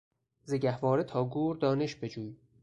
[0.45, 2.37] زگهواره تا گور دانش بجوی